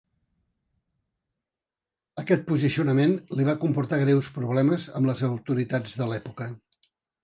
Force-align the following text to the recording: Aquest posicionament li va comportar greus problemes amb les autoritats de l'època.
Aquest 2.23 2.49
posicionament 2.49 3.15
li 3.37 3.47
va 3.53 3.57
comportar 3.67 4.03
greus 4.07 4.33
problemes 4.41 4.93
amb 5.01 5.15
les 5.15 5.27
autoritats 5.33 5.99
de 6.03 6.13
l'època. 6.15 6.55